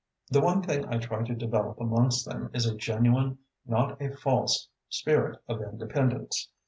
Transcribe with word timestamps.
The 0.31 0.41
one 0.41 0.63
thing 0.63 0.83
I 0.87 0.97
try 0.97 1.21
to 1.25 1.35
develop 1.35 1.79
amongst 1.79 2.25
them 2.25 2.49
is 2.55 2.65
a 2.65 2.73
genuine, 2.75 3.37
not 3.67 4.01
a 4.01 4.09
false 4.09 4.67
spirit 4.89 5.39
of 5.47 5.61
independence. 5.61 6.49